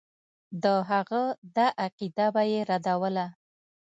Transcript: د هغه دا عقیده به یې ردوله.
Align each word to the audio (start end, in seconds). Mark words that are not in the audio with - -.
د 0.63 0.65
هغه 0.89 1.21
دا 1.55 1.67
عقیده 1.83 2.27
به 2.33 2.43
یې 2.51 2.61
ردوله. 2.69 3.27